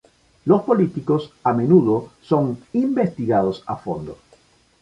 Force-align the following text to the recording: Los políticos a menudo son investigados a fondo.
Los 0.45 0.63
políticos 0.63 1.31
a 1.43 1.53
menudo 1.53 2.09
son 2.23 2.57
investigados 2.73 3.61
a 3.67 3.75
fondo. 3.75 4.17